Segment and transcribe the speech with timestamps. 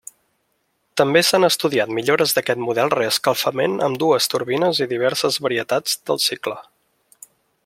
[1.01, 6.61] També s'han estudiat millores d'aquest model reescalfament amb dues turbines i diverses varietats del cicle.